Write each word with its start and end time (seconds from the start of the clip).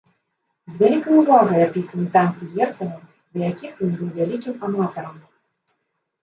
З 0.75 0.79
вялікай 0.83 1.13
увагай 1.23 1.61
апісаны 1.65 2.05
танцы 2.15 2.47
герцага, 2.55 2.97
да 3.35 3.43
якіх 3.51 3.77
ён 3.89 3.95
быў 4.01 4.09
вялікім 4.17 4.57
аматарам. 4.71 5.15